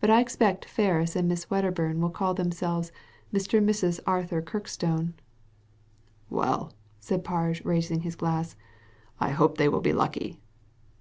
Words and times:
But 0.00 0.10
I 0.10 0.20
expect 0.20 0.64
Ferris 0.64 1.14
and 1.14 1.28
Miss 1.28 1.48
Wedderbum 1.48 2.00
will 2.00 2.10
call 2.10 2.34
themselves 2.34 2.90
Mr. 3.32 3.58
and 3.58 3.68
Mrs. 3.68 4.00
Arthur 4.08 4.42
Kirkstone."" 4.42 5.12
Well," 6.30 6.72
said 6.98 7.22
Parge, 7.22 7.64
raising 7.64 8.00
his 8.00 8.16
glass," 8.16 8.56
I 9.20 9.28
hope 9.28 9.58
they 9.58 9.68
will 9.68 9.80
be 9.80 9.92
lucky." 9.92 10.40